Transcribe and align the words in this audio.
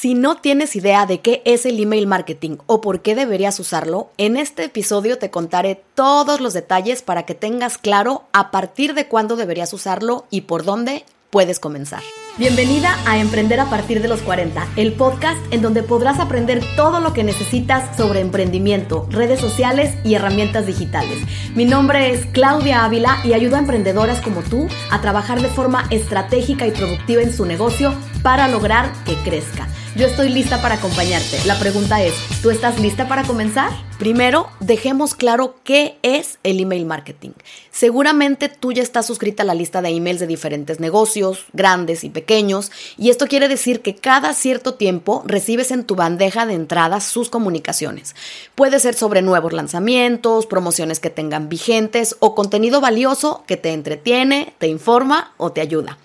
Si 0.00 0.14
no 0.14 0.36
tienes 0.38 0.76
idea 0.76 1.04
de 1.04 1.20
qué 1.20 1.42
es 1.44 1.66
el 1.66 1.78
email 1.78 2.06
marketing 2.06 2.56
o 2.64 2.80
por 2.80 3.02
qué 3.02 3.14
deberías 3.14 3.60
usarlo, 3.60 4.08
en 4.16 4.38
este 4.38 4.64
episodio 4.64 5.18
te 5.18 5.28
contaré 5.28 5.84
todos 5.94 6.40
los 6.40 6.54
detalles 6.54 7.02
para 7.02 7.24
que 7.24 7.34
tengas 7.34 7.76
claro 7.76 8.22
a 8.32 8.50
partir 8.50 8.94
de 8.94 9.08
cuándo 9.08 9.36
deberías 9.36 9.74
usarlo 9.74 10.24
y 10.30 10.40
por 10.40 10.64
dónde 10.64 11.04
puedes 11.28 11.60
comenzar. 11.60 12.00
Bienvenida 12.38 12.96
a 13.06 13.18
Emprender 13.18 13.60
a 13.60 13.68
partir 13.68 14.00
de 14.00 14.08
los 14.08 14.22
40, 14.22 14.66
el 14.76 14.94
podcast 14.94 15.38
en 15.50 15.60
donde 15.60 15.82
podrás 15.82 16.18
aprender 16.18 16.62
todo 16.76 17.00
lo 17.00 17.12
que 17.12 17.22
necesitas 17.22 17.94
sobre 17.98 18.20
emprendimiento, 18.20 19.06
redes 19.10 19.38
sociales 19.38 19.94
y 20.02 20.14
herramientas 20.14 20.66
digitales. 20.66 21.18
Mi 21.54 21.66
nombre 21.66 22.10
es 22.10 22.24
Claudia 22.24 22.86
Ávila 22.86 23.18
y 23.22 23.34
ayudo 23.34 23.56
a 23.56 23.58
emprendedoras 23.58 24.22
como 24.22 24.40
tú 24.40 24.66
a 24.90 25.02
trabajar 25.02 25.42
de 25.42 25.48
forma 25.48 25.86
estratégica 25.90 26.66
y 26.66 26.70
productiva 26.70 27.20
en 27.20 27.34
su 27.34 27.44
negocio 27.44 27.94
para 28.22 28.48
lograr 28.48 28.90
que 29.04 29.14
crezca. 29.16 29.68
Yo 29.96 30.06
estoy 30.06 30.28
lista 30.28 30.62
para 30.62 30.76
acompañarte. 30.76 31.44
La 31.46 31.58
pregunta 31.58 32.00
es, 32.00 32.14
¿tú 32.42 32.50
estás 32.50 32.78
lista 32.78 33.08
para 33.08 33.24
comenzar? 33.24 33.72
Primero, 33.98 34.48
dejemos 34.60 35.16
claro 35.16 35.56
qué 35.64 35.98
es 36.02 36.38
el 36.44 36.60
email 36.60 36.86
marketing. 36.86 37.32
Seguramente 37.72 38.48
tú 38.48 38.70
ya 38.70 38.84
estás 38.84 39.06
suscrita 39.06 39.42
a 39.42 39.46
la 39.46 39.54
lista 39.54 39.82
de 39.82 39.88
emails 39.88 40.20
de 40.20 40.28
diferentes 40.28 40.78
negocios, 40.78 41.44
grandes 41.52 42.04
y 42.04 42.08
pequeños, 42.08 42.70
y 42.96 43.10
esto 43.10 43.26
quiere 43.26 43.48
decir 43.48 43.82
que 43.82 43.96
cada 43.96 44.32
cierto 44.32 44.74
tiempo 44.74 45.24
recibes 45.26 45.72
en 45.72 45.82
tu 45.82 45.96
bandeja 45.96 46.46
de 46.46 46.54
entrada 46.54 47.00
sus 47.00 47.28
comunicaciones. 47.28 48.14
Puede 48.54 48.78
ser 48.78 48.94
sobre 48.94 49.22
nuevos 49.22 49.52
lanzamientos, 49.52 50.46
promociones 50.46 51.00
que 51.00 51.10
tengan 51.10 51.48
vigentes 51.48 52.14
o 52.20 52.36
contenido 52.36 52.80
valioso 52.80 53.42
que 53.48 53.56
te 53.56 53.72
entretiene, 53.72 54.54
te 54.58 54.68
informa 54.68 55.34
o 55.36 55.50
te 55.50 55.60
ayuda. 55.60 55.98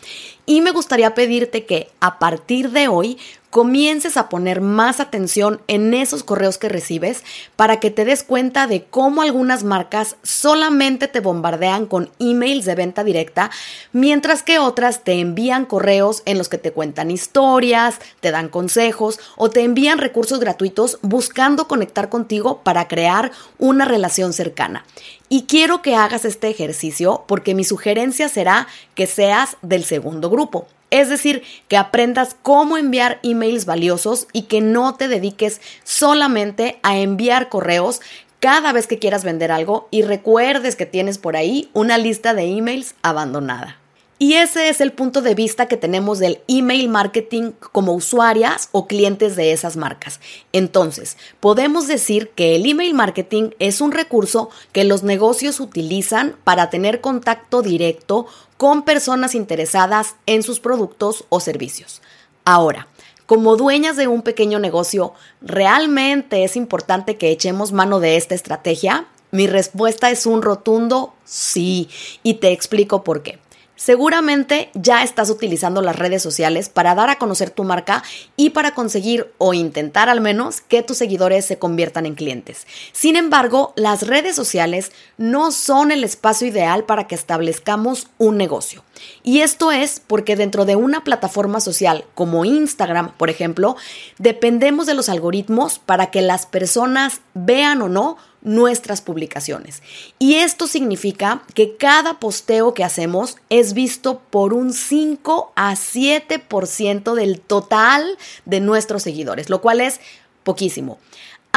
Y 0.48 0.62
me 0.62 0.72
gustaría 0.72 1.16
pedirte 1.16 1.66
que 1.66 1.90
a 2.00 2.20
partir 2.20 2.70
de 2.70 2.88
hoy 2.88 3.18
comiences 3.56 4.18
a 4.18 4.28
poner 4.28 4.60
más 4.60 5.00
atención 5.00 5.62
en 5.70 5.94
esos 5.94 6.26
correos 6.26 6.58
que 6.58 6.68
recibes 6.68 7.24
para 7.56 7.80
que 7.80 7.90
te 7.90 8.04
des 8.04 8.22
cuenta 8.22 8.68
de 8.68 8.84
cómo 8.84 9.22
algunas 9.22 9.64
marcas 9.64 10.18
solamente 10.24 11.08
te 11.08 11.22
bombardean 11.22 11.86
con 11.86 12.12
emails 12.20 12.66
de 12.66 12.76
venta 12.76 13.06
directa, 13.06 13.52
mientras 13.94 14.44
que 14.44 14.60
otras 14.60 15.06
te 15.06 15.22
envían 15.22 15.66
correos 15.66 16.22
en 16.26 16.38
los 16.38 16.50
que 16.50 16.58
te 16.58 16.74
cuentan 16.74 17.12
historias, 17.12 18.00
te 18.20 18.32
dan 18.32 18.50
consejos 18.50 19.22
o 19.38 19.50
te 19.50 19.62
envían 19.62 20.00
recursos 20.00 20.42
gratuitos 20.42 21.00
buscando 21.02 21.70
conectar 21.70 22.10
contigo 22.10 22.60
para 22.62 22.90
crear 22.90 23.32
una 23.58 23.86
relación 23.86 24.34
cercana. 24.34 24.84
Y 25.30 25.44
quiero 25.44 25.82
que 25.82 25.96
hagas 25.96 26.26
este 26.26 26.50
ejercicio 26.50 27.24
porque 27.26 27.56
mi 27.56 27.64
sugerencia 27.64 28.28
será 28.28 28.68
que 28.96 29.08
seas 29.08 29.56
del 29.62 29.86
segundo 29.86 30.30
grupo. 30.30 30.68
Es 30.96 31.10
decir, 31.10 31.44
que 31.68 31.76
aprendas 31.76 32.38
cómo 32.42 32.78
enviar 32.78 33.20
emails 33.22 33.66
valiosos 33.66 34.30
y 34.32 34.44
que 34.44 34.62
no 34.62 34.96
te 34.96 35.10
dediques 35.10 35.60
solamente 35.84 36.80
a 36.84 36.98
enviar 36.98 37.50
correos 37.50 38.00
cada 38.40 38.72
vez 38.72 38.88
que 38.88 38.98
quieras 38.98 39.26
vender 39.26 39.52
algo 39.52 39.90
y 39.92 40.04
recuerdes 40.04 40.78
que 40.78 40.86
tienes 40.86 41.18
por 41.18 41.36
ahí 41.36 41.70
una 41.74 41.98
lista 41.98 42.34
de 42.34 42.46
emails 42.46 42.96
abandonada. 43.02 43.78
Y 44.18 44.36
ese 44.36 44.70
es 44.70 44.80
el 44.80 44.94
punto 44.94 45.22
de 45.22 45.36
vista 45.36 45.68
que 45.68 45.76
tenemos 45.76 46.20
del 46.20 46.40
email 46.48 46.88
marketing 46.88 47.52
como 47.74 47.94
usuarias 47.94 48.70
o 48.72 48.88
clientes 48.88 49.36
de 49.36 49.52
esas 49.52 49.76
marcas. 49.76 50.22
Entonces, 50.54 51.18
podemos 51.42 51.88
decir 51.88 52.30
que 52.30 52.56
el 52.56 52.66
email 52.66 52.94
marketing 52.94 53.50
es 53.60 53.82
un 53.82 53.92
recurso 53.92 54.50
que 54.72 54.86
los 54.86 55.04
negocios 55.04 55.60
utilizan 55.60 56.38
para 56.46 56.70
tener 56.70 57.02
contacto 57.02 57.62
directo 57.62 58.26
con 58.56 58.84
personas 58.84 59.36
interesadas 59.36 60.16
en 60.28 60.44
sus 60.44 60.62
productos 60.62 61.26
o 61.28 61.42
servicios. 61.42 62.02
Ahora, 62.46 62.88
como 63.26 63.58
dueñas 63.58 63.98
de 63.98 64.08
un 64.08 64.22
pequeño 64.22 64.60
negocio, 64.60 65.14
¿realmente 65.42 66.46
es 66.46 66.56
importante 66.56 67.18
que 67.18 67.32
echemos 67.32 67.74
mano 67.74 68.00
de 68.00 68.16
esta 68.16 68.34
estrategia? 68.34 69.08
Mi 69.32 69.48
respuesta 69.48 70.10
es 70.10 70.26
un 70.26 70.42
rotundo 70.42 71.14
sí, 71.26 71.90
y 72.24 72.36
te 72.36 72.54
explico 72.54 73.04
por 73.04 73.22
qué. 73.22 73.40
Seguramente 73.76 74.70
ya 74.74 75.04
estás 75.04 75.30
utilizando 75.30 75.82
las 75.82 75.98
redes 75.98 76.24
sociales 76.24 76.70
para 76.70 76.96
dar 76.96 77.10
a 77.10 77.18
conocer 77.18 77.50
tu 77.50 77.64
marca 77.64 78.04
y 78.38 78.52
para 78.52 78.74
conseguir 78.74 79.32
o 79.38 79.54
intentar 79.54 80.08
al 80.08 80.22
menos 80.22 80.62
que 80.62 80.82
tus 80.82 80.98
seguidores 80.98 81.46
se 81.46 81.60
conviertan 81.60 82.06
en 82.06 82.16
clientes. 82.16 82.68
Sin 82.94 83.16
embargo, 83.16 83.74
las 83.76 84.08
redes 84.08 84.36
sociales 84.36 84.92
no 85.18 85.52
son 85.52 85.92
el 85.92 86.04
espacio 86.04 86.48
ideal 86.48 86.86
para 86.86 87.08
que 87.08 87.16
establezcamos 87.16 88.08
un 88.18 88.38
negocio. 88.38 88.84
Y 89.24 89.42
esto 89.42 89.74
es 89.74 90.00
porque 90.00 90.38
dentro 90.38 90.64
de 90.64 90.78
una 90.78 91.04
plataforma 91.04 91.60
social 91.60 92.06
como 92.16 92.46
Instagram, 92.46 93.12
por 93.18 93.30
ejemplo, 93.30 93.76
dependemos 94.18 94.86
de 94.86 94.94
los 94.94 95.10
algoritmos 95.10 95.80
para 95.80 96.12
que 96.12 96.22
las 96.22 96.46
personas 96.46 97.20
vean 97.34 97.82
o 97.82 97.90
no 97.90 98.18
nuestras 98.46 99.02
publicaciones. 99.02 99.84
Y 100.20 100.36
esto 100.36 100.68
significa 100.68 101.44
que 101.54 101.76
cada 101.76 102.20
posteo 102.20 102.74
que 102.74 102.86
hacemos 102.86 103.38
es 103.50 103.74
visto 103.74 104.22
por 104.30 104.54
un 104.54 104.72
5 104.72 105.52
a 105.56 105.74
7% 105.74 107.14
del 107.16 107.42
total 107.42 108.18
de 108.46 108.62
nuestros 108.62 109.04
seguidores, 109.04 109.50
lo 109.50 109.60
cual 109.60 109.82
es 109.82 110.00
poquísimo. 110.44 111.00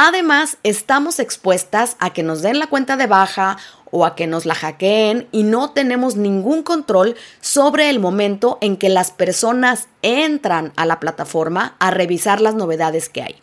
Además, 0.01 0.57
estamos 0.63 1.19
expuestas 1.19 1.95
a 1.99 2.11
que 2.11 2.23
nos 2.23 2.41
den 2.41 2.57
la 2.57 2.67
cuenta 2.67 2.95
de 2.95 3.05
baja 3.05 3.57
o 3.91 4.05
a 4.05 4.15
que 4.15 4.27
nos 4.27 4.45
la 4.45 4.55
hackeen 4.55 5.27
y 5.31 5.43
no 5.43 5.71
tenemos 5.71 6.15
ningún 6.15 6.63
control 6.63 7.15
sobre 7.41 7.89
el 7.89 7.99
momento 7.99 8.57
en 8.61 8.77
que 8.77 8.89
las 8.89 9.11
personas 9.11 9.89
entran 10.01 10.71
a 10.77 10.85
la 10.85 10.99
plataforma 10.99 11.75
a 11.79 11.91
revisar 11.91 12.39
las 12.39 12.55
novedades 12.55 13.09
que 13.09 13.23
hay. 13.23 13.35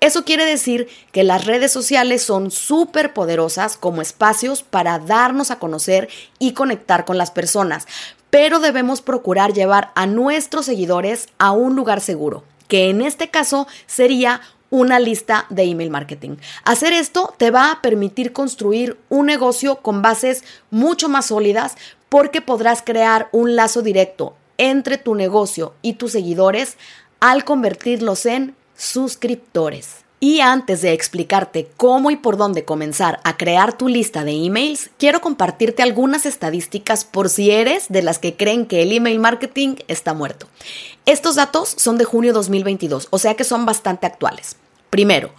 Eso 0.00 0.24
quiere 0.24 0.46
decir 0.46 0.88
que 1.12 1.24
las 1.24 1.44
redes 1.44 1.70
sociales 1.70 2.22
son 2.22 2.50
súper 2.50 3.12
poderosas 3.12 3.76
como 3.76 4.00
espacios 4.00 4.62
para 4.62 4.98
darnos 4.98 5.50
a 5.50 5.58
conocer 5.58 6.08
y 6.38 6.52
conectar 6.52 7.04
con 7.04 7.18
las 7.18 7.30
personas, 7.30 7.86
pero 8.30 8.60
debemos 8.60 9.02
procurar 9.02 9.52
llevar 9.52 9.92
a 9.94 10.06
nuestros 10.06 10.64
seguidores 10.64 11.28
a 11.38 11.52
un 11.52 11.76
lugar 11.76 12.00
seguro, 12.00 12.44
que 12.66 12.88
en 12.88 13.02
este 13.02 13.28
caso 13.28 13.66
sería 13.86 14.40
una 14.70 14.98
lista 15.00 15.44
de 15.50 15.64
email 15.64 15.90
marketing. 15.90 16.36
Hacer 16.64 16.94
esto 16.94 17.34
te 17.36 17.50
va 17.50 17.70
a 17.70 17.82
permitir 17.82 18.32
construir 18.32 18.96
un 19.10 19.26
negocio 19.26 19.76
con 19.82 20.00
bases 20.00 20.44
mucho 20.70 21.10
más 21.10 21.26
sólidas 21.26 21.76
porque 22.08 22.40
podrás 22.40 22.80
crear 22.80 23.28
un 23.32 23.54
lazo 23.54 23.82
directo 23.82 24.34
entre 24.56 24.96
tu 24.96 25.14
negocio 25.14 25.74
y 25.82 25.94
tus 25.94 26.12
seguidores 26.12 26.78
al 27.18 27.44
convertirlos 27.44 28.24
en 28.26 28.54
suscriptores. 28.80 30.06
Y 30.20 30.40
antes 30.40 30.82
de 30.82 30.92
explicarte 30.92 31.68
cómo 31.76 32.10
y 32.10 32.16
por 32.16 32.36
dónde 32.36 32.64
comenzar 32.64 33.20
a 33.24 33.36
crear 33.36 33.76
tu 33.76 33.88
lista 33.88 34.24
de 34.24 34.32
emails, 34.32 34.90
quiero 34.98 35.20
compartirte 35.20 35.82
algunas 35.82 36.26
estadísticas 36.26 37.04
por 37.04 37.28
si 37.28 37.50
eres 37.50 37.86
de 37.88 38.02
las 38.02 38.18
que 38.18 38.36
creen 38.36 38.66
que 38.66 38.82
el 38.82 38.92
email 38.92 39.18
marketing 39.18 39.76
está 39.88 40.12
muerto. 40.14 40.46
Estos 41.06 41.36
datos 41.36 41.74
son 41.76 41.98
de 41.98 42.04
junio 42.04 42.32
2022, 42.32 43.08
o 43.10 43.18
sea 43.18 43.34
que 43.34 43.44
son 43.44 43.64
bastante 43.64 44.06
actuales. 44.06 44.56
Primero, 44.90 45.30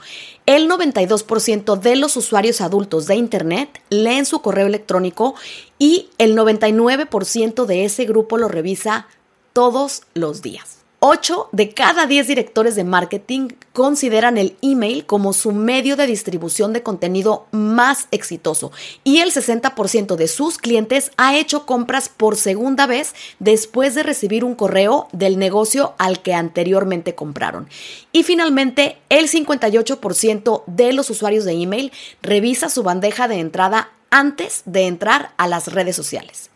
el 0.45 0.69
92% 0.69 1.79
de 1.79 1.95
los 1.95 2.15
usuarios 2.15 2.61
adultos 2.61 3.05
de 3.05 3.15
Internet 3.15 3.81
leen 3.89 4.25
su 4.25 4.41
correo 4.41 4.67
electrónico 4.67 5.35
y 5.77 6.09
el 6.17 6.35
99% 6.37 7.65
de 7.65 7.85
ese 7.85 8.05
grupo 8.05 8.37
lo 8.37 8.47
revisa 8.47 9.07
todos 9.53 10.03
los 10.13 10.41
días. 10.41 10.80
8 11.03 11.49
de 11.51 11.73
cada 11.73 12.05
10 12.05 12.27
directores 12.27 12.75
de 12.75 12.83
marketing 12.83 13.47
consideran 13.73 14.37
el 14.37 14.55
email 14.61 15.07
como 15.07 15.33
su 15.33 15.51
medio 15.51 15.95
de 15.95 16.05
distribución 16.05 16.73
de 16.73 16.83
contenido 16.83 17.47
más 17.49 18.07
exitoso 18.11 18.71
y 19.03 19.17
el 19.17 19.31
60% 19.31 20.15
de 20.15 20.27
sus 20.27 20.59
clientes 20.59 21.11
ha 21.17 21.35
hecho 21.35 21.65
compras 21.65 22.07
por 22.07 22.35
segunda 22.35 22.85
vez 22.85 23.15
después 23.39 23.95
de 23.95 24.03
recibir 24.03 24.43
un 24.43 24.53
correo 24.53 25.07
del 25.11 25.39
negocio 25.39 25.95
al 25.97 26.21
que 26.21 26.35
anteriormente 26.35 27.15
compraron. 27.15 27.67
Y 28.11 28.21
finalmente, 28.21 28.99
el 29.09 29.27
58% 29.27 30.63
de 30.67 30.93
los 30.93 31.09
usuarios 31.09 31.45
de 31.45 31.53
email 31.53 31.91
revisa 32.21 32.69
su 32.69 32.83
bandeja 32.83 33.27
de 33.27 33.39
entrada 33.39 33.89
antes 34.11 34.61
de 34.65 34.85
entrar 34.85 35.31
a 35.37 35.47
las 35.47 35.73
redes 35.73 35.95
sociales. 35.95 36.50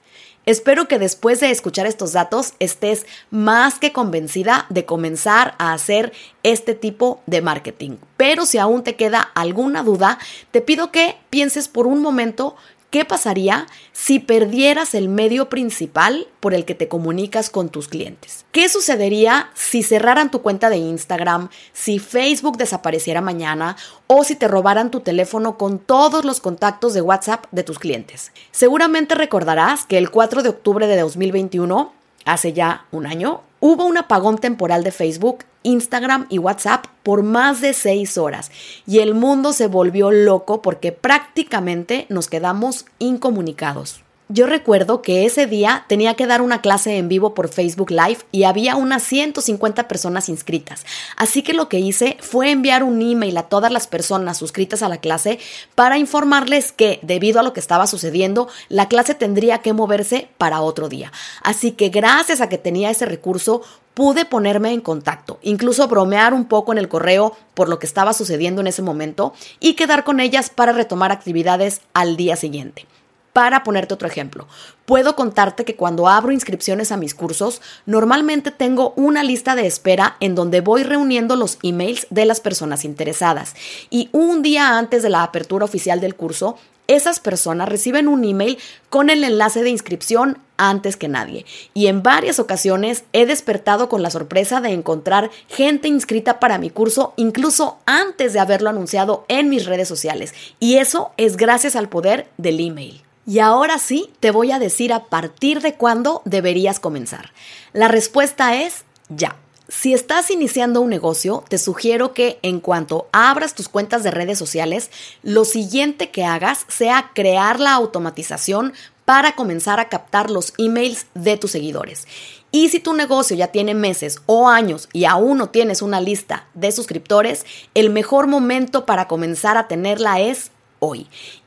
Espero 0.46 0.88
que 0.88 1.00
después 1.00 1.40
de 1.40 1.50
escuchar 1.50 1.88
estos 1.88 2.14
datos 2.14 2.54
estés 2.60 3.06
más 3.32 3.80
que 3.80 3.92
convencida 3.92 4.68
de 4.70 4.86
comenzar 4.86 5.56
a 5.58 5.74
hacer 5.74 6.14
este 6.44 6.76
tipo 6.76 7.22
de 7.26 7.42
marketing. 7.42 7.98
Pero 8.18 8.46
si 8.46 8.60
aún 8.60 8.84
te 8.84 8.96
queda 8.96 9.22
alguna 9.34 9.82
duda, 9.82 10.20
te 10.52 10.62
pido 10.62 10.92
que 10.92 11.18
pienses 11.30 11.68
por 11.68 11.88
un 11.88 12.02
momento 12.02 12.56
¿Qué 12.96 13.04
pasaría 13.04 13.68
si 13.92 14.20
perdieras 14.20 14.96
el 14.96 15.10
medio 15.10 15.50
principal 15.50 16.30
por 16.40 16.54
el 16.54 16.64
que 16.64 16.76
te 16.76 16.88
comunicas 16.88 17.50
con 17.50 17.68
tus 17.68 17.90
clientes? 17.90 18.46
¿Qué 18.54 18.70
sucedería 18.70 19.50
si 19.54 19.84
cerraran 19.84 20.32
tu 20.32 20.42
cuenta 20.42 20.70
de 20.70 20.78
Instagram, 20.78 21.50
si 21.74 22.00
Facebook 22.00 22.56
desapareciera 22.56 23.20
mañana 23.20 23.76
o 24.08 24.24
si 24.24 24.38
te 24.38 24.48
robaran 24.48 24.92
tu 24.92 25.02
teléfono 25.02 25.58
con 25.58 25.78
todos 25.78 26.24
los 26.24 26.40
contactos 26.40 26.94
de 26.94 27.02
WhatsApp 27.02 27.48
de 27.52 27.64
tus 27.64 27.80
clientes? 27.80 28.32
Seguramente 28.52 29.14
recordarás 29.14 29.86
que 29.86 29.98
el 29.98 30.10
4 30.10 30.42
de 30.42 30.48
octubre 30.48 30.88
de 30.88 30.98
2021 30.98 31.92
hace 32.26 32.54
ya 32.54 32.86
un 32.92 33.06
año, 33.06 33.42
hubo 33.60 33.86
un 33.86 33.98
apagón 33.98 34.38
temporal 34.38 34.84
de 34.84 34.92
Facebook, 34.92 35.46
Instagram 35.64 36.28
y 36.30 36.38
WhatsApp 36.38 36.86
por 37.04 37.24
más 37.24 37.62
de 37.62 37.74
seis 37.74 38.18
horas 38.18 38.52
y 38.86 39.00
el 39.00 39.16
mundo 39.16 39.54
se 39.54 39.68
volvió 39.68 40.12
loco 40.12 40.62
porque 40.62 40.92
prácticamente 40.92 42.06
nos 42.10 42.28
quedamos 42.28 42.86
incomunicados. 43.00 44.05
Yo 44.28 44.48
recuerdo 44.48 45.04
que 45.04 45.28
ese 45.28 45.46
día 45.46 45.86
tenía 45.88 46.16
que 46.16 46.26
dar 46.26 46.42
una 46.42 46.60
clase 46.60 46.98
en 46.98 47.08
vivo 47.08 47.36
por 47.36 47.48
Facebook 47.48 47.92
Live 47.92 48.18
y 48.32 48.46
había 48.46 48.76
unas 48.76 49.04
150 49.04 49.88
personas 49.88 50.30
inscritas. 50.30 50.84
Así 51.16 51.44
que 51.44 51.54
lo 51.54 51.70
que 51.70 51.78
hice 51.78 52.18
fue 52.22 52.50
enviar 52.50 52.84
un 52.84 53.04
email 53.04 53.38
a 53.38 53.44
todas 53.44 53.72
las 53.72 53.86
personas 53.86 54.40
suscritas 54.40 54.82
a 54.82 54.90
la 54.90 54.98
clase 54.98 55.38
para 55.76 56.00
informarles 56.00 56.72
que, 56.72 56.98
debido 57.04 57.40
a 57.40 57.44
lo 57.44 57.54
que 57.54 57.60
estaba 57.60 57.86
sucediendo, 57.86 58.48
la 58.68 58.88
clase 58.88 59.14
tendría 59.14 59.60
que 59.60 59.74
moverse 59.74 60.28
para 60.40 60.62
otro 60.62 60.90
día. 60.90 61.12
Así 61.44 61.74
que 61.74 61.90
gracias 61.90 62.42
a 62.42 62.50
que 62.50 62.58
tenía 62.58 62.90
ese 62.90 63.06
recurso, 63.06 63.62
pude 63.94 64.26
ponerme 64.26 64.74
en 64.74 64.82
contacto, 64.82 65.38
incluso 65.44 65.88
bromear 65.88 66.34
un 66.34 66.46
poco 66.46 66.72
en 66.72 66.80
el 66.80 66.90
correo 66.90 67.38
por 67.54 67.70
lo 67.70 67.78
que 67.78 67.86
estaba 67.86 68.12
sucediendo 68.12 68.60
en 68.62 68.68
ese 68.68 68.82
momento 68.82 69.34
y 69.60 69.76
quedar 69.76 70.04
con 70.04 70.20
ellas 70.20 70.50
para 70.50 70.72
retomar 70.72 71.12
actividades 71.12 71.82
al 71.94 72.18
día 72.18 72.36
siguiente. 72.36 72.88
Para 73.36 73.66
ponerte 73.66 73.94
otro 73.94 74.08
ejemplo, 74.08 74.48
puedo 74.86 75.18
contarte 75.18 75.66
que 75.66 75.76
cuando 75.76 76.08
abro 76.08 76.32
inscripciones 76.32 76.94
a 76.94 76.96
mis 76.96 77.14
cursos, 77.14 77.62
normalmente 77.86 78.50
tengo 78.50 78.94
una 78.96 79.26
lista 79.26 79.56
de 79.56 79.68
espera 79.68 80.16
en 80.22 80.36
donde 80.36 80.62
voy 80.62 80.84
reuniendo 80.84 81.36
los 81.36 81.58
emails 81.62 82.08
de 82.10 82.26
las 82.26 82.40
personas 82.40 82.86
interesadas. 82.86 83.54
Y 83.90 84.08
un 84.14 84.42
día 84.42 84.78
antes 84.78 85.04
de 85.04 85.10
la 85.10 85.22
apertura 85.22 85.66
oficial 85.66 86.00
del 86.00 86.16
curso, 86.16 86.56
esas 86.88 87.20
personas 87.20 87.68
reciben 87.68 88.08
un 88.08 88.24
email 88.24 88.58
con 88.90 89.10
el 89.10 89.22
enlace 89.22 89.64
de 89.64 89.70
inscripción 89.70 90.38
antes 90.56 90.96
que 90.96 91.10
nadie. 91.10 91.46
Y 91.74 91.88
en 91.88 92.04
varias 92.04 92.40
ocasiones 92.40 93.04
he 93.12 93.26
despertado 93.26 93.90
con 93.90 94.02
la 94.02 94.12
sorpresa 94.12 94.62
de 94.62 94.70
encontrar 94.70 95.30
gente 95.50 95.90
inscrita 95.90 96.40
para 96.40 96.58
mi 96.58 96.70
curso 96.70 97.14
incluso 97.18 97.80
antes 97.86 98.32
de 98.32 98.40
haberlo 98.40 98.70
anunciado 98.70 99.26
en 99.28 99.50
mis 99.50 99.66
redes 99.66 99.90
sociales. 99.90 100.34
Y 100.62 100.78
eso 100.78 101.12
es 101.18 101.36
gracias 101.36 101.76
al 101.76 101.90
poder 101.90 102.30
del 102.38 102.62
email. 102.62 103.05
Y 103.28 103.40
ahora 103.40 103.80
sí, 103.80 104.12
te 104.20 104.32
voy 104.32 104.52
a 104.52 104.60
decir 104.60 104.94
a 104.94 105.06
partir 105.06 105.62
de 105.62 105.74
cuándo 105.74 106.22
deberías 106.26 106.80
comenzar. 106.80 107.32
La 107.74 107.88
respuesta 107.88 108.56
es 108.56 108.86
ya. 109.10 109.36
Si 109.68 109.96
estás 109.96 110.30
iniciando 110.30 110.80
un 110.82 110.92
negocio, 110.92 111.44
te 111.50 111.58
sugiero 111.58 112.14
que 112.14 112.38
en 112.44 112.60
cuanto 112.60 113.08
abras 113.12 113.56
tus 113.56 113.68
cuentas 113.68 114.04
de 114.04 114.12
redes 114.12 114.38
sociales, 114.38 114.92
lo 115.24 115.44
siguiente 115.44 116.12
que 116.12 116.24
hagas 116.24 116.66
sea 116.68 117.10
crear 117.16 117.60
la 117.60 117.74
automatización 117.74 118.74
para 119.06 119.36
comenzar 119.36 119.80
a 119.80 119.90
captar 119.90 120.30
los 120.30 120.54
emails 120.60 121.08
de 121.16 121.38
tus 121.38 121.52
seguidores. 121.52 122.08
Y 122.52 122.70
si 122.70 122.80
tu 122.80 122.94
negocio 122.94 123.36
ya 123.36 123.48
tiene 123.48 123.74
meses 123.74 124.22
o 124.28 124.48
años 124.48 124.88
y 124.94 125.06
aún 125.06 125.40
no 125.40 125.50
tienes 125.50 125.82
una 125.82 126.00
lista 126.00 126.46
de 126.54 126.72
suscriptores, 126.72 127.46
el 127.74 127.90
mejor 127.90 128.28
momento 128.28 128.86
para 128.86 129.08
comenzar 129.08 129.58
a 129.58 129.68
tenerla 129.68 130.20
es 130.20 130.52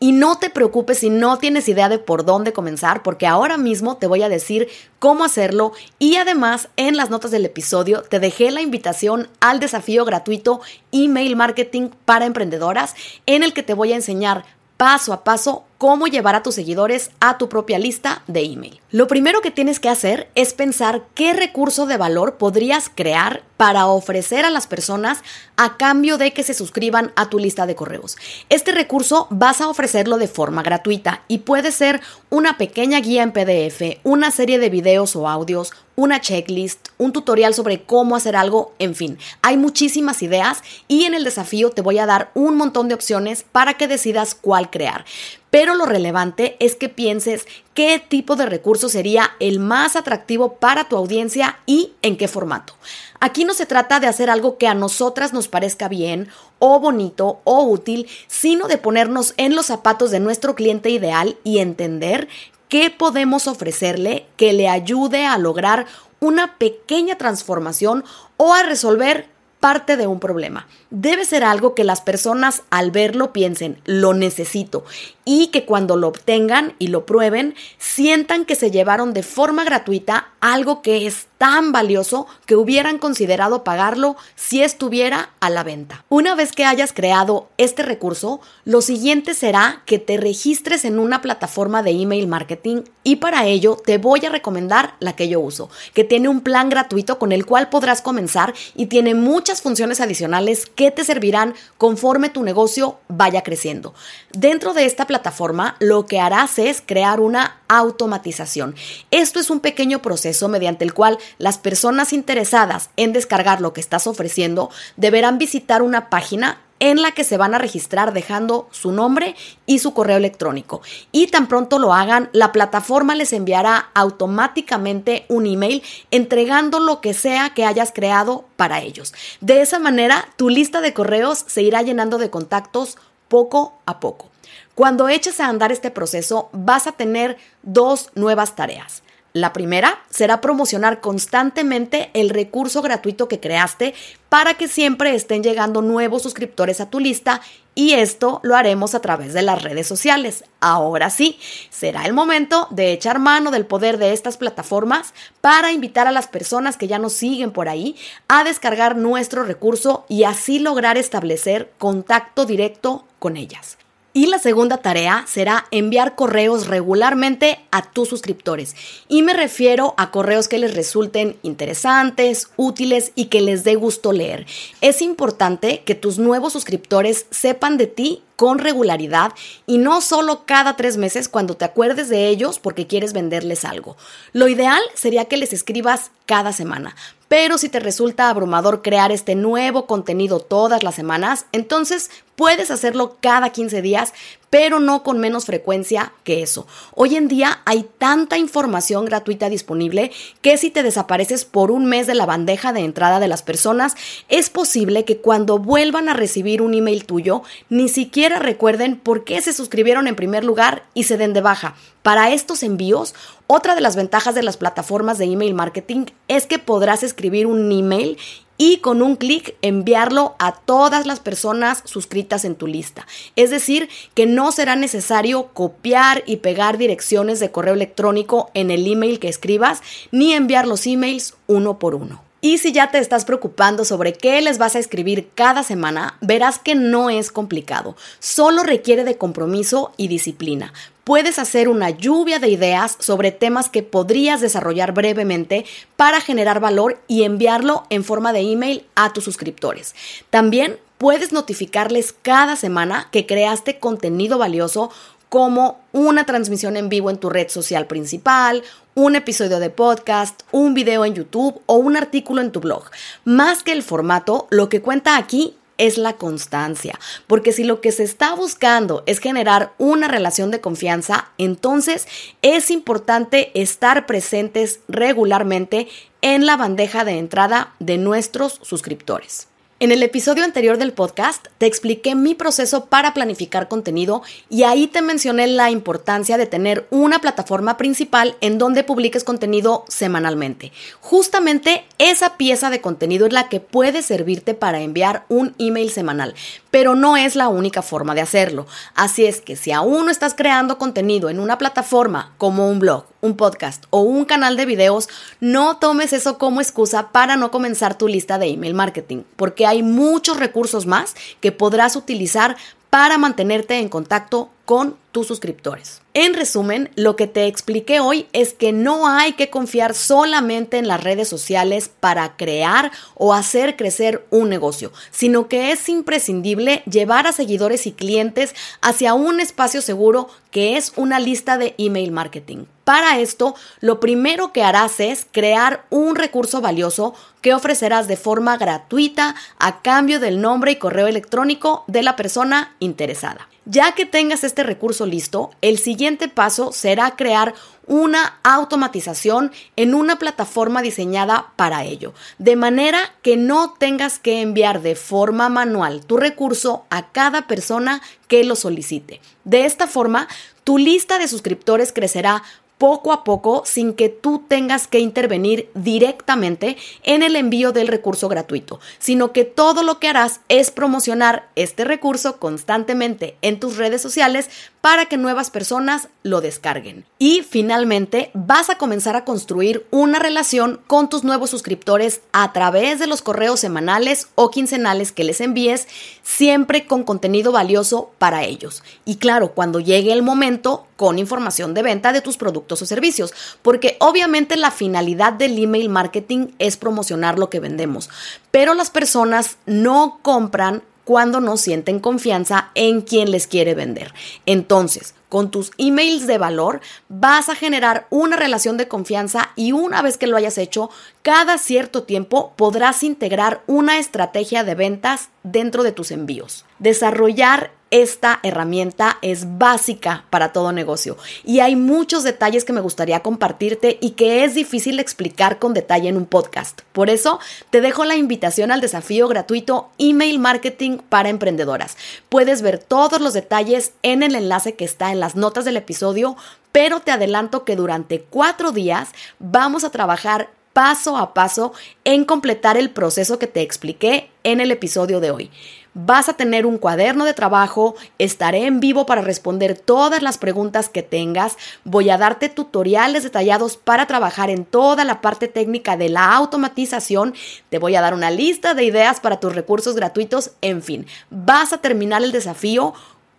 Y 0.01 0.13
no 0.13 0.39
te 0.39 0.51
preocupes 0.51 0.99
si 0.99 1.11
no 1.11 1.39
tienes 1.39 1.69
idea 1.69 1.89
de 1.89 1.99
por 1.99 2.25
dónde 2.25 2.53
comenzar, 2.53 3.03
porque 3.03 3.27
ahora 3.27 3.57
mismo 3.57 3.97
te 3.97 4.07
voy 4.07 4.23
a 4.23 4.29
decir 4.29 4.69
cómo 4.99 5.25
hacerlo. 5.25 5.73
Y 5.99 6.17
además 6.17 6.69
en 6.77 6.97
las 6.97 7.11
notas 7.11 7.31
del 7.31 7.45
episodio 7.45 8.03
te 8.03 8.19
dejé 8.19 8.51
la 8.51 8.63
invitación 8.63 9.29
al 9.41 9.61
desafío 9.61 10.05
gratuito 10.05 10.61
Email 10.91 11.37
Marketing 11.37 11.91
para 12.05 12.27
Emprendedoras, 12.27 12.95
en 13.27 13.43
el 13.43 13.53
que 13.53 13.63
te 13.63 13.75
voy 13.75 13.93
a 13.93 13.97
enseñar 13.97 14.45
paso 14.77 15.13
a 15.13 15.25
paso 15.25 15.65
cómo 15.79 16.09
llevar 16.09 16.35
a 16.35 16.43
tus 16.43 16.57
seguidores 16.57 17.13
a 17.21 17.39
tu 17.39 17.49
propia 17.49 17.79
lista 17.79 18.23
de 18.27 18.43
email. 18.43 18.81
Lo 18.91 19.07
primero 19.07 19.41
que 19.41 19.53
tienes 19.53 19.79
que 19.79 19.89
hacer 19.89 20.29
es 20.35 20.53
pensar 20.53 21.05
qué 21.15 21.33
recurso 21.33 21.87
de 21.87 21.97
valor 21.97 22.37
podrías 22.37 22.91
crear 22.93 23.43
para 23.57 23.87
ofrecer 23.87 24.45
a 24.45 24.51
las 24.51 24.67
personas 24.67 25.23
a 25.57 25.77
cambio 25.77 26.19
de 26.19 26.33
que 26.33 26.43
se 26.43 26.55
suscriban 26.55 27.13
a 27.17 27.29
tu 27.29 27.39
lista 27.39 27.67
de 27.67 27.75
correos. 27.75 28.17
Este 28.49 28.73
recurso 28.73 29.27
vas 29.31 29.61
a 29.61 29.69
ofrecerlo 29.69 30.19
de 30.19 30.29
forma 30.29 30.63
gratuita 30.63 31.23
y 31.29 31.39
puede 31.39 31.73
ser 31.73 32.01
una 32.31 32.57
pequeña 32.57 33.01
guía 33.01 33.23
en 33.23 33.33
PDF, 33.33 34.01
una 34.05 34.31
serie 34.31 34.59
de 34.59 34.71
videos 34.71 35.17
o 35.17 35.29
audios, 35.29 35.73
una 35.97 36.21
checklist, 36.21 36.91
un 36.97 37.13
tutorial 37.13 37.55
sobre 37.55 37.83
cómo 37.83 38.15
hacer 38.15 38.37
algo, 38.37 38.73
en 38.79 38.95
fin, 38.95 39.19
hay 39.43 39.57
muchísimas 39.57 40.23
ideas 40.23 40.63
y 40.87 41.05
en 41.05 41.15
el 41.15 41.25
desafío 41.25 41.71
te 41.71 41.83
voy 41.83 41.99
a 41.99 42.07
dar 42.07 42.31
un 42.35 42.57
montón 42.57 42.87
de 42.87 42.95
opciones 42.95 43.45
para 43.51 43.75
que 43.75 43.89
decidas 43.89 44.37
cuál 44.37 44.71
crear. 44.71 45.05
Pero 45.51 45.75
lo 45.75 45.87
relevante 45.87 46.57
es 46.61 46.75
que 46.75 46.89
pienses 46.89 47.47
qué 47.75 48.03
tipo 48.07 48.37
de 48.37 48.47
recurso 48.47 48.89
sería 48.89 49.31
el 49.41 49.61
más 49.61 49.97
atractivo 49.97 50.55
para 50.55 50.89
tu 50.89 50.97
audiencia 50.97 51.59
y 51.65 51.95
en 52.03 52.17
qué 52.17 52.29
formato. 52.29 52.75
Aquí 53.21 53.45
no 53.45 53.55
se 53.55 53.67
trata 53.67 53.99
de 53.99 54.07
hacer 54.07 54.31
algo 54.31 54.59
que 54.59 54.69
a 54.69 54.75
nosotras 54.75 55.33
nos 55.33 55.49
parezca 55.49 55.89
bien 55.89 56.29
o 56.59 56.81
bonito 56.81 57.41
o 57.45 57.65
útil, 57.65 58.09
sino 58.27 58.69
de 58.69 58.79
ponernos 58.79 59.35
en 59.37 59.55
los 59.55 59.67
zapatos 59.67 60.11
de 60.11 60.21
nuestro 60.21 60.55
cliente 60.55 60.91
ideal 60.91 61.37
y 61.45 61.59
entender 61.59 62.29
qué 62.69 62.91
podemos 62.91 63.47
ofrecerle 63.47 64.27
que 64.37 64.53
le 64.53 64.69
ayude 64.69 65.25
a 65.25 65.39
lograr 65.39 65.87
una 66.21 66.59
pequeña 66.59 67.17
transformación 67.17 68.05
o 68.37 68.53
a 68.53 68.63
resolver 68.63 69.29
parte 69.61 69.97
de 69.97 70.07
un 70.07 70.21
problema. 70.21 70.67
Debe 70.91 71.25
ser 71.25 71.45
algo 71.45 71.75
que 71.75 71.85
las 71.85 72.01
personas 72.01 72.63
al 72.71 72.91
verlo 72.91 73.33
piensen, 73.33 73.81
lo 73.85 74.15
necesito, 74.15 74.85
y 75.25 75.49
que 75.49 75.65
cuando 75.65 75.97
lo 75.97 76.09
obtengan 76.09 76.75
y 76.79 76.89
lo 76.89 77.07
prueben, 77.07 77.55
sientan 77.79 78.45
que 78.45 78.57
se 78.57 78.71
llevaron 78.71 79.15
de 79.15 79.23
forma 79.23 79.65
gratuita 79.65 80.29
algo 80.41 80.83
que 80.83 81.07
es 81.07 81.28
tan 81.39 81.73
valioso 81.73 82.27
que 82.47 82.57
hubieran 82.57 82.99
considerado 82.99 83.65
pagarlo 83.65 84.17
si 84.35 84.63
estuviera 84.63 85.31
a 85.41 85.51
la 85.51 85.63
venta. 85.63 86.05
Una 86.09 86.35
vez 86.35 86.53
que 86.53 86.65
hayas 86.65 86.93
creado 86.93 87.49
este 87.57 87.83
recurso, 87.83 88.41
lo 88.65 88.83
siguiente 88.83 89.35
será 89.35 89.83
que 89.87 89.99
te 89.99 90.17
registres 90.17 90.85
en 90.85 90.99
una 90.99 91.23
plataforma 91.23 91.83
de 91.83 91.93
email 91.93 92.27
marketing 92.27 92.83
y 93.05 93.17
para 93.17 93.47
ello 93.47 93.77
te 93.85 93.99
voy 93.99 94.27
a 94.27 94.31
recomendar 94.31 94.95
la 95.01 95.15
que 95.15 95.29
yo 95.29 95.41
uso, 95.41 95.71
que 95.95 96.05
tiene 96.05 96.29
un 96.29 96.41
plan 96.41 96.69
gratuito 96.69 97.19
con 97.19 97.33
el 97.33 97.47
cual 97.47 97.71
podrás 97.71 98.03
comenzar 98.03 98.53
y 98.75 98.87
tiene 98.87 99.15
muchas 99.15 99.63
funciones 99.63 100.01
adicionales 100.01 100.67
que 100.67 100.91
te 100.91 101.05
servirán 101.05 101.55
conforme 101.79 102.29
tu 102.29 102.43
negocio 102.43 102.99
vaya 103.09 103.43
creciendo. 103.43 103.95
Dentro 104.33 104.75
de 104.75 104.85
esta 104.85 105.07
plataforma 105.07 105.77
lo 105.79 106.07
que 106.07 106.21
harás 106.21 106.59
es 106.59 106.83
crear 106.85 107.21
una 107.21 107.61
automatización. 107.69 108.75
Esto 109.11 109.39
es 109.41 109.51
un 109.51 109.61
pequeño 109.61 110.01
proceso 110.01 110.49
mediante 110.49 110.85
el 110.85 110.95
cual 110.95 111.19
las 111.39 111.59
personas 111.59 112.13
interesadas 112.13 112.91
en 112.97 113.13
descargar 113.13 113.61
lo 113.61 113.73
que 113.73 113.81
estás 113.81 114.07
ofreciendo 114.07 114.71
deberán 114.97 115.39
visitar 115.39 115.83
una 115.83 116.11
página 116.11 116.59
en 116.81 117.03
la 117.03 117.13
que 117.13 117.25
se 117.25 117.37
van 117.37 117.55
a 117.55 117.59
registrar 117.59 118.13
dejando 118.13 118.69
su 118.71 118.93
nombre 118.93 119.35
y 119.67 119.79
su 119.81 119.95
correo 119.95 120.17
electrónico. 120.17 120.81
Y 121.13 121.27
tan 121.29 121.49
pronto 121.49 121.79
lo 121.79 121.93
hagan, 121.93 122.29
la 122.33 122.53
plataforma 122.53 123.15
les 123.15 123.33
enviará 123.33 123.91
automáticamente 123.95 125.25
un 125.29 125.47
email 125.47 125.83
entregando 126.11 126.81
lo 126.81 127.01
que 127.01 127.15
sea 127.15 127.51
que 127.51 127.65
hayas 127.65 127.93
creado 127.93 128.45
para 128.57 128.81
ellos. 128.81 129.15
De 129.41 129.61
esa 129.61 129.79
manera, 129.79 130.29
tu 130.37 130.49
lista 130.49 130.81
de 130.81 130.95
correos 130.95 131.45
se 131.47 131.63
irá 131.63 131.83
llenando 131.83 132.19
de 132.19 132.31
contactos 132.31 132.97
poco 133.29 133.75
a 133.87 134.01
poco. 134.01 134.31
Cuando 134.75 135.09
eches 135.09 135.41
a 135.41 135.49
andar 135.49 135.73
este 135.73 135.91
proceso, 135.91 136.49
vas 136.53 136.87
a 136.87 136.93
tener 136.93 137.37
dos 137.63 138.11
nuevas 138.15 138.55
tareas. 138.55 139.03
La 139.39 139.53
primera 139.53 140.01
será 140.11 140.41
promocionar 140.41 141.01
constantemente 141.01 142.11
el 142.13 142.29
recurso 142.29 142.83
gratuito 142.83 143.29
que 143.29 143.39
creaste 143.39 143.95
para 144.29 144.55
que 144.55 144.67
siempre 144.67 145.15
estén 145.15 145.45
llegando 145.45 145.81
nuevos 145.81 146.23
suscriptores 146.23 146.81
a 146.81 146.91
tu 146.91 146.99
lista 146.99 147.41
y 147.77 147.93
esto 147.93 148.41
lo 148.43 148.57
haremos 148.57 148.97
a 148.97 149.01
través 149.01 149.35
de 149.35 149.43
las 149.43 149.63
redes 149.63 149.87
sociales. 149.87 150.43
Ahora 150.59 151.09
sí, 151.09 151.39
será 151.71 152.05
el 152.05 152.15
momento 152.15 152.67
de 152.73 152.91
echar 152.91 153.21
mano 153.21 153.53
del 153.53 153.65
poder 153.65 153.99
de 153.99 154.13
estas 154.13 154.39
plataformas 154.39 155.15
para 155.41 155.71
invitar 155.71 156.09
a 156.09 156.13
las 156.13 156.27
personas 156.27 156.77
que 156.77 156.89
ya 156.89 156.99
nos 156.99 157.13
siguen 157.13 157.53
por 157.53 157.69
ahí 157.69 157.95
a 158.27 158.43
descargar 158.43 158.97
nuestro 158.97 159.45
recurso 159.45 160.05
y 160.09 160.25
así 160.25 160.59
lograr 160.59 160.99
establecer 160.99 161.71
contacto 161.79 162.45
directo 162.45 163.07
con 163.21 163.37
ellas. 163.37 163.79
Y 164.19 164.27
la 164.27 164.41
segunda 164.41 164.79
tarea 164.79 165.25
será 165.29 165.67
enviar 165.71 166.17
correos 166.17 166.67
regularmente 166.67 167.61
a 167.71 167.83
tus 167.83 168.09
suscriptores. 168.09 168.75
Y 169.07 169.23
me 169.23 169.33
refiero 169.33 169.95
a 169.97 170.11
correos 170.11 170.49
que 170.49 170.59
les 170.59 170.75
resulten 170.75 171.37
interesantes, 171.45 172.49
útiles 172.57 173.13
y 173.15 173.27
que 173.27 173.41
les 173.41 173.63
dé 173.63 173.77
gusto 173.77 174.13
leer. 174.13 174.45
Es 174.81 175.03
importante 175.03 175.85
que 175.85 175.95
tus 175.95 176.19
nuevos 176.19 176.55
suscriptores 176.55 177.27
sepan 177.31 177.77
de 177.77 177.87
ti 177.87 178.25
con 178.35 178.59
regularidad 178.59 179.35
y 179.67 179.79
no 179.79 180.01
solo 180.01 180.43
cada 180.47 180.75
tres 180.75 180.97
meses 180.97 181.29
cuando 181.29 181.57
te 181.57 181.65
acuerdes 181.65 182.09
de 182.09 182.27
ellos 182.27 182.59
porque 182.59 182.89
quieres 182.89 183.13
venderles 183.13 183.65
algo. 183.65 183.97
Lo 184.33 184.49
ideal 184.49 184.81
sería 184.95 185.27
que 185.27 185.37
les 185.37 185.53
escribas 185.53 186.11
cada 186.27 186.53
semana, 186.53 186.97
pero 187.29 187.59
si 187.59 187.69
te 187.69 187.79
resulta 187.79 188.31
abrumador 188.31 188.83
crear 188.83 189.13
este 189.13 189.35
nuevo 189.35 189.87
contenido 189.87 190.41
todas 190.41 190.83
las 190.83 190.95
semanas, 190.95 191.47
entonces 191.53 192.11
puedes 192.37 192.71
hacerlo 192.71 193.17
cada 193.21 193.51
15 193.51 193.83
días, 193.83 194.15
pero 194.51 194.81
no 194.81 195.03
con 195.03 195.19
menos 195.19 195.47
frecuencia 195.47 196.13
que 196.25 196.43
eso. 196.43 196.67
Hoy 196.95 197.17
en 197.17 197.29
día 197.29 197.61
hay 197.65 197.87
tanta 197.99 198.39
información 198.39 199.05
gratuita 199.05 199.49
disponible 199.49 200.11
que 200.43 200.57
si 200.57 200.71
te 200.71 200.83
desapareces 200.83 201.45
por 201.45 201.71
un 201.71 201.87
mes 201.87 202.07
de 202.07 202.15
la 202.15 202.27
bandeja 202.27 202.73
de 202.73 202.81
entrada 202.81 203.21
de 203.21 203.29
las 203.29 203.43
personas, 203.43 203.95
es 204.29 204.51
posible 204.51 205.05
que 205.05 205.19
cuando 205.19 205.59
vuelvan 205.59 206.09
a 206.09 206.15
recibir 206.15 206.63
un 206.63 206.75
email 206.75 207.05
tuyo, 207.05 207.43
ni 207.69 207.89
siquiera 207.89 208.39
recuerden 208.39 208.97
por 208.97 209.25
qué 209.25 209.41
se 209.41 209.53
suscribieron 209.53 210.07
en 210.07 210.17
primer 210.17 210.45
lugar 210.45 210.85
y 210.95 211.05
se 211.05 211.17
den 211.17 211.33
de 211.33 211.41
baja. 211.41 211.75
Para 212.03 212.31
estos 212.31 212.63
envíos, 212.63 213.15
otra 213.47 213.75
de 213.75 213.81
las 213.81 213.97
ventajas 213.97 214.35
de 214.35 214.43
las 214.43 214.57
plataformas 214.57 215.19
de 215.19 215.27
email 215.27 215.55
marketing 215.55 216.07
es 216.27 216.47
que 216.47 216.59
podrás 216.59 217.03
escribir 217.03 217.47
un 217.47 217.71
email 217.71 218.17
y 218.59 218.79
con 218.79 219.01
un 219.01 219.17
clic 219.17 219.55
enviarlo 219.63 220.35
a 220.39 220.53
todas 220.53 221.07
las 221.07 221.21
personas 221.21 221.83
suscritas 221.87 222.45
en 222.45 222.57
tu 222.57 222.67
lista. 222.67 223.07
Es 223.37 223.51
decir, 223.51 223.89
que 224.15 224.27
no 224.27 224.53
será 224.53 224.77
necesario 224.77 225.47
copiar 225.55 226.25
y 226.27 226.37
pegar 226.37 226.77
direcciones 226.77 227.41
de 227.41 227.51
correo 227.51 227.75
electrónico 227.75 228.51
en 228.53 228.71
el 228.71 228.87
email 228.87 229.21
que 229.21 229.29
escribas, 229.29 229.81
ni 230.11 230.35
enviar 230.35 230.67
los 230.67 230.87
emails 230.87 231.35
uno 231.47 231.79
por 231.79 231.95
uno. 231.95 232.28
Y 232.41 232.59
si 232.59 232.73
ya 232.73 232.91
te 232.91 232.99
estás 232.99 233.25
preocupando 233.25 233.85
sobre 233.85 234.13
qué 234.13 234.41
les 234.41 234.59
vas 234.59 234.77
a 234.77 234.79
escribir 234.79 235.29
cada 235.35 235.65
semana, 235.65 236.17
verás 236.21 236.61
que 236.61 236.77
no 236.77 237.11
es 237.11 237.33
complicado, 237.33 237.97
solo 238.21 238.63
requiere 238.63 239.03
de 239.03 239.19
compromiso 239.19 239.93
y 239.97 240.07
disciplina. 240.07 240.73
Puedes 241.03 241.39
hacer 241.41 241.69
una 241.69 241.91
lluvia 241.91 242.39
de 242.39 242.49
ideas 242.49 242.97
sobre 243.01 243.33
temas 243.33 243.69
que 243.69 243.83
podrías 243.83 244.41
desarrollar 244.41 244.93
brevemente 244.93 245.65
para 245.97 246.21
generar 246.21 246.61
valor 246.61 247.01
y 247.09 247.25
enviarlo 247.25 247.85
en 247.91 248.05
forma 248.05 248.33
de 248.33 248.41
email 248.41 248.85
a 248.95 249.13
tus 249.13 249.25
suscriptores. 249.25 249.97
También 250.31 250.79
puedes 250.99 251.33
notificarles 251.33 252.13
cada 252.13 252.55
semana 252.55 253.09
que 253.11 253.27
creaste 253.27 253.79
contenido 253.79 254.39
valioso 254.39 254.91
como 255.29 255.79
una 255.93 256.25
transmisión 256.25 256.77
en 256.77 256.89
vivo 256.89 257.11
en 257.11 257.19
tu 257.19 257.31
red 257.31 257.49
social 257.49 257.87
principal, 257.87 258.63
un 258.99 259.15
episodio 259.15 259.61
de 259.61 259.71
podcast, 259.71 260.43
un 260.51 260.75
video 260.75 261.05
en 261.05 261.15
YouTube 261.15 261.63
o 261.67 261.77
un 261.77 261.97
artículo 261.97 262.43
en 262.43 262.51
tu 262.51 262.59
blog. 262.59 262.91
Más 263.25 263.63
que 263.63 263.71
el 263.71 263.85
formato, 263.85 264.49
lo 264.51 264.69
que 264.69 264.83
cuenta 264.83 265.17
aquí 265.17 265.55
es 265.77 265.99
la 265.99 266.15
constancia, 266.15 266.99
porque 267.29 267.53
si 267.53 267.63
lo 267.63 267.81
que 267.81 267.93
se 267.93 268.03
está 268.03 268.35
buscando 268.35 269.05
es 269.07 269.21
generar 269.21 269.73
una 269.79 270.09
relación 270.09 270.51
de 270.51 270.61
confianza, 270.61 271.29
entonces 271.39 272.09
es 272.43 272.73
importante 272.73 273.53
estar 273.55 274.05
presentes 274.05 274.81
regularmente 274.89 275.87
en 276.21 276.45
la 276.45 276.57
bandeja 276.57 277.05
de 277.05 277.19
entrada 277.19 277.75
de 277.79 277.99
nuestros 277.99 278.59
suscriptores. 278.63 279.48
En 279.81 279.93
el 279.93 280.03
episodio 280.03 280.43
anterior 280.43 280.77
del 280.77 280.93
podcast 280.93 281.47
te 281.57 281.67
expliqué 281.67 282.17
mi 282.17 282.35
proceso 282.35 282.87
para 282.87 283.15
planificar 283.15 283.69
contenido 283.69 284.23
y 284.51 284.65
ahí 284.65 284.89
te 284.89 285.03
mencioné 285.03 285.47
la 285.47 285.71
importancia 285.71 286.37
de 286.37 286.47
tener 286.47 286.89
una 286.91 287.21
plataforma 287.21 287.77
principal 287.77 288.37
en 288.41 288.59
donde 288.59 288.83
publiques 288.83 289.23
contenido 289.23 289.85
semanalmente. 289.87 290.73
Justamente 291.01 291.85
esa 291.99 292.37
pieza 292.37 292.71
de 292.71 292.81
contenido 292.81 293.25
es 293.29 293.33
la 293.33 293.49
que 293.49 293.61
puede 293.61 294.03
servirte 294.03 294.55
para 294.55 294.81
enviar 294.81 295.25
un 295.29 295.55
email 295.61 295.91
semanal, 295.93 296.35
pero 296.73 296.97
no 296.97 297.17
es 297.17 297.37
la 297.37 297.47
única 297.47 297.83
forma 297.83 298.17
de 298.17 298.23
hacerlo. 298.23 298.67
Así 298.97 299.27
es 299.27 299.41
que 299.41 299.55
si 299.55 299.71
aún 299.71 300.07
no 300.07 300.11
estás 300.11 300.35
creando 300.35 300.77
contenido 300.77 301.31
en 301.31 301.39
una 301.39 301.57
plataforma 301.57 302.35
como 302.37 302.69
un 302.69 302.81
blog, 302.81 303.05
un 303.21 303.37
podcast 303.37 303.85
o 303.91 304.01
un 304.01 304.25
canal 304.25 304.57
de 304.57 304.67
videos, 304.67 305.09
no 305.41 305.79
tomes 305.79 306.13
eso 306.13 306.39
como 306.39 306.61
excusa 306.61 307.11
para 307.11 307.37
no 307.37 307.51
comenzar 307.51 307.97
tu 307.97 308.09
lista 308.09 308.39
de 308.39 308.49
email 308.49 308.75
marketing, 308.75 309.23
porque 309.37 309.67
hay 309.67 309.83
muchos 309.83 310.39
recursos 310.39 310.87
más 310.87 311.15
que 311.41 311.53
podrás 311.53 311.97
utilizar 311.97 312.57
para 312.91 313.19
mantenerte 313.19 313.79
en 313.79 313.89
contacto 313.89 314.51
con 314.69 314.99
tus 315.13 315.27
suscriptores. 315.27 316.03
En 316.13 316.35
resumen, 316.35 316.91
lo 316.95 317.17
que 317.17 317.27
te 317.27 317.47
expliqué 317.47 318.01
hoy 318.01 318.27
es 318.35 318.53
que 318.53 318.71
no 318.71 319.09
hay 319.09 319.33
que 319.33 319.49
confiar 319.49 319.95
solamente 319.95 320.77
en 320.77 320.87
las 320.87 321.03
redes 321.03 321.27
sociales 321.27 321.89
para 321.89 322.37
crear 322.37 322.93
o 323.15 323.33
hacer 323.33 323.77
crecer 323.77 324.27
un 324.29 324.51
negocio, 324.51 324.93
sino 325.11 325.49
que 325.49 325.73
es 325.73 325.89
imprescindible 325.89 326.83
llevar 326.85 327.27
a 327.27 327.33
seguidores 327.33 327.87
y 327.87 327.93
clientes 327.93 328.55
hacia 328.83 329.15
un 329.15 329.41
espacio 329.41 329.81
seguro 329.81 330.29
que 330.51 330.77
es 330.77 330.93
una 330.97 331.19
lista 331.19 331.57
de 331.57 331.75
email 331.79 332.13
marketing. 332.13 332.67
Para 332.85 333.21
esto, 333.21 333.55
lo 333.81 334.01
primero 334.01 334.53
que 334.53 334.65
harás 334.65 335.01
es 335.01 335.27
crear 335.33 335.87
un 335.89 336.15
recurso 336.15 336.61
valioso 336.61 337.15
que 337.41 337.55
ofrecerás 337.55 338.07
de 338.07 338.19
forma 338.19 338.59
gratuita 338.59 339.35
a 339.59 339.81
cambio 339.81 340.21
del 340.21 340.43
nombre 340.43 340.73
y 340.73 340.77
correo 340.77 341.07
electrónico 341.07 341.85
de 341.87 342.03
la 342.03 342.17
persona 342.17 342.77
interesada. 342.81 343.49
Ya 343.71 343.93
que 343.93 344.07
tengas 344.07 344.45
este 344.45 344.63
recurso 344.63 345.05
listo, 345.05 345.51
el 345.61 345.79
siguiente 345.79 346.29
paso 346.29 346.73
será 346.73 347.17
crear 347.17 347.55
una 347.87 348.41
automatización 348.43 349.53
en 349.77 349.93
una 349.93 350.19
plataforma 350.19 350.81
diseñada 350.81 351.53
para 351.55 351.85
ello, 351.85 352.15
de 352.39 352.57
manera 352.57 352.99
que 353.21 353.37
no 353.37 353.75
tengas 353.79 354.19
que 354.19 354.41
enviar 354.41 354.81
de 354.81 354.95
forma 354.95 355.51
manual 355.51 356.03
tu 356.07 356.17
recurso 356.17 356.87
a 356.89 357.13
cada 357.13 357.47
persona 357.47 358.01
que 358.27 358.43
lo 358.43 358.57
solicite. 358.57 359.21
De 359.45 359.67
esta 359.67 359.87
forma, 359.87 360.29
tu 360.65 360.79
lista 360.79 361.19
de 361.19 361.29
suscriptores 361.29 361.93
crecerá 361.93 362.43
poco 362.79 363.13
a 363.13 363.25
poco 363.25 363.63
sin 363.67 363.93
que 363.93 364.09
tú 364.09 364.45
tengas 364.49 364.87
que 364.87 365.01
intervenir 365.01 365.69
directamente 365.75 366.77
en 367.03 367.23
el 367.23 367.37
envío 367.37 367.73
del 367.73 367.89
recurso 367.89 368.29
gratuito, 368.29 368.81
sino 368.99 369.33
que 369.33 369.45
todo 369.45 369.83
lo 369.83 369.99
que 369.99 370.09
harás 370.09 370.41
es 370.49 370.71
promocionar 370.71 371.49
este 371.57 371.85
recurso 371.85 372.39
constantemente 372.39 373.37
en 373.43 373.61
tus 373.61 373.77
redes 373.77 374.01
sociales 374.01 374.49
para 374.81 375.07
que 375.07 375.17
nuevas 375.17 375.51
personas 375.51 376.09
lo 376.23 376.41
descarguen. 376.41 377.05
Y 377.19 377.43
finalmente 377.43 378.31
vas 378.35 378.71
a 378.71 378.79
comenzar 378.79 379.17
a 379.17 379.25
construir 379.25 379.87
una 379.91 380.19
relación 380.19 380.81
con 380.87 381.09
tus 381.09 381.25
nuevos 381.25 381.51
suscriptores 381.51 382.21
a 382.33 382.53
través 382.53 382.99
de 382.99 383.07
los 383.07 383.23
correos 383.23 383.61
semanales 383.61 384.29
o 384.35 384.51
quincenales 384.51 385.13
que 385.13 385.25
les 385.25 385.41
envíes, 385.41 385.89
siempre 386.23 386.87
con 386.87 387.05
contenido 387.05 387.53
valioso 387.53 388.11
para 388.19 388.45
ellos. 388.45 388.83
Y 389.05 389.17
claro, 389.17 389.53
cuando 389.53 389.81
llegue 389.81 390.13
el 390.13 390.23
momento, 390.23 390.87
con 390.97 391.19
información 391.19 391.75
de 391.75 391.83
venta 391.83 392.13
de 392.13 392.21
tus 392.21 392.37
productos 392.37 392.83
o 392.83 392.87
servicios, 392.87 393.33
porque 393.63 393.97
obviamente 394.01 394.57
la 394.57 394.73
finalidad 394.73 395.33
del 395.33 395.57
email 395.57 395.89
marketing 395.89 396.49
es 396.59 396.77
promocionar 396.77 397.39
lo 397.39 397.51
que 397.51 397.61
vendemos, 397.61 398.11
pero 398.51 398.75
las 398.75 398.91
personas 398.91 399.59
no 399.65 400.19
compran 400.23 400.83
cuando 401.09 401.41
no 401.41 401.57
sienten 401.57 402.01
confianza 402.01 402.69
en 402.75 403.01
quien 403.01 403.31
les 403.31 403.47
quiere 403.47 403.75
vender. 403.75 404.13
Entonces, 404.45 405.15
con 405.31 405.51
tus 405.51 405.71
emails 405.79 406.27
de 406.27 406.37
valor 406.37 406.83
vas 407.09 407.49
a 407.49 407.55
generar 407.55 408.07
una 408.11 408.37
relación 408.37 408.77
de 408.77 408.89
confianza 408.89 409.49
y 409.57 409.73
una 409.73 410.03
vez 410.03 410.19
que 410.19 410.27
lo 410.27 410.37
hayas 410.37 410.59
hecho, 410.59 410.91
cada 411.23 411.57
cierto 411.57 412.03
tiempo 412.03 412.53
podrás 412.57 413.03
integrar 413.03 413.63
una 413.67 413.99
estrategia 413.99 414.65
de 414.65 414.75
ventas 414.75 415.31
dentro 415.45 415.83
de 415.83 415.93
tus 415.93 416.11
envíos. 416.11 416.67
Desarrollar 416.79 417.71
esta 417.91 418.41
herramienta 418.43 419.19
es 419.23 419.59
básica 419.59 420.25
para 420.31 420.53
todo 420.53 420.73
negocio 420.73 421.17
y 421.45 421.61
hay 421.61 421.77
muchos 421.77 422.23
detalles 422.23 422.65
que 422.65 422.73
me 422.73 422.81
gustaría 422.81 423.21
compartirte 423.21 423.99
y 424.01 424.11
que 424.11 424.45
es 424.45 424.55
difícil 424.55 425.01
explicar 425.01 425.59
con 425.59 425.75
detalle 425.75 426.09
en 426.09 426.17
un 426.17 426.27
podcast. 426.27 426.83
Por 426.93 427.11
eso 427.11 427.41
te 427.71 427.81
dejo 427.81 428.05
la 428.05 428.17
invitación 428.17 428.71
al 428.71 428.81
desafío 428.81 429.29
gratuito 429.29 429.89
Email 429.99 430.39
Marketing 430.39 430.99
para 431.09 431.29
Emprendedoras. 431.29 431.97
Puedes 432.29 432.63
ver 432.63 432.79
todos 432.79 433.21
los 433.21 433.33
detalles 433.33 433.93
en 434.03 434.23
el 434.23 434.35
enlace 434.35 434.75
que 434.75 434.85
está 434.85 435.13
en 435.13 435.21
las 435.21 435.37
notas 435.37 435.65
del 435.65 435.77
episodio, 435.77 436.37
pero 436.73 437.01
te 437.01 437.11
adelanto 437.11 437.65
que 437.65 437.77
durante 437.77 438.21
cuatro 438.23 438.73
días 438.73 439.11
vamos 439.39 439.85
a 439.85 439.91
trabajar 439.91 440.51
paso 440.73 441.17
a 441.17 441.35
paso 441.35 441.73
en 442.05 442.25
completar 442.25 442.77
el 442.77 442.91
proceso 442.91 443.39
que 443.39 443.49
te 443.49 443.63
expliqué 443.63 444.31
en 444.45 444.61
el 444.61 444.71
episodio 444.71 445.19
de 445.19 445.33
hoy. 445.33 445.51
Vas 445.95 446.29
a 446.29 446.35
tener 446.35 446.67
un 446.67 446.79
cuaderno 446.79 447.25
de 447.25 447.35
trabajo, 447.35 447.97
estaré 448.19 448.67
en 448.67 448.81
vivo 448.81 449.07
para 449.07 449.23
responder 449.23 449.79
todas 449.79 450.23
las 450.23 450.39
preguntas 450.39 450.89
que 450.89 451.03
tengas, 451.03 451.57
voy 451.85 452.11
a 452.11 452.19
darte 452.19 452.49
tutoriales 452.49 453.23
detallados 453.23 453.77
para 453.77 454.07
trabajar 454.07 454.51
en 454.51 454.65
toda 454.65 455.05
la 455.05 455.21
parte 455.21 455.49
técnica 455.49 455.97
de 455.97 456.09
la 456.09 456.35
automatización, 456.35 457.35
te 457.71 457.79
voy 457.79 457.97
a 457.97 458.01
dar 458.01 458.15
una 458.15 458.31
lista 458.31 458.75
de 458.75 458.85
ideas 458.85 459.21
para 459.21 459.41
tus 459.41 459.55
recursos 459.55 459.95
gratuitos, 459.95 460.53
en 460.61 460.83
fin, 460.83 461.07
vas 461.31 461.73
a 461.73 461.79
terminar 461.79 462.23
el 462.23 462.33
desafío 462.33 462.95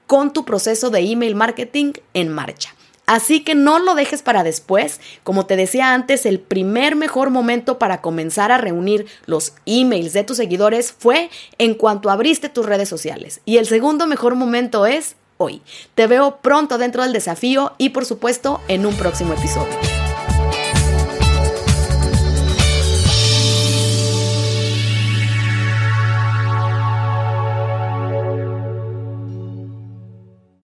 con 0.07 0.33
tu 0.33 0.43
proceso 0.43 0.89
de 0.89 0.99
email 1.01 1.35
marketing 1.35 1.93
en 2.13 2.29
marcha. 2.29 2.73
Así 3.09 3.39
que 3.39 3.55
no 3.55 3.79
lo 3.79 3.95
dejes 3.95 4.21
para 4.21 4.43
después. 4.43 5.01
Como 5.23 5.47
te 5.47 5.55
decía 5.55 5.95
antes, 5.95 6.27
el 6.27 6.39
primer 6.39 6.95
mejor 6.95 7.31
momento 7.31 7.79
para 7.79 8.01
comenzar 8.01 8.51
a 8.51 8.59
reunir 8.59 9.07
los 9.25 9.53
emails 9.65 10.13
de 10.13 10.23
tus 10.23 10.37
seguidores 10.37 10.91
fue 10.95 11.31
en 11.57 11.73
cuanto 11.73 12.11
abriste 12.11 12.49
tus 12.49 12.67
redes 12.67 12.87
sociales. 12.87 13.41
Y 13.45 13.57
el 13.57 13.65
segundo 13.65 14.05
mejor 14.05 14.35
momento 14.35 14.85
es 14.85 15.15
hoy. 15.37 15.63
Te 15.95 16.05
veo 16.05 16.37
pronto 16.43 16.77
dentro 16.77 17.01
del 17.01 17.11
desafío 17.11 17.73
y 17.79 17.89
por 17.89 18.05
supuesto 18.05 18.61
en 18.67 18.85
un 18.85 18.93
próximo 18.93 19.33
episodio. 19.33 19.98